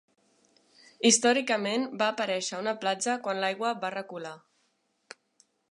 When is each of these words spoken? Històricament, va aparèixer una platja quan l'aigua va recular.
Històricament, 1.09 1.85
va 2.01 2.07
aparèixer 2.15 2.63
una 2.65 2.75
platja 2.85 3.17
quan 3.27 3.45
l'aigua 3.45 3.75
va 3.85 3.95
recular. 3.99 4.37